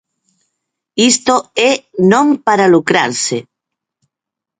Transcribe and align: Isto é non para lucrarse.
Isto 1.11 1.35
é 1.69 1.71
non 2.11 2.27
para 2.45 2.71
lucrarse. 2.73 3.37